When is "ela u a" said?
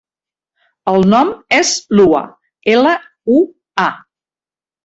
2.75-3.87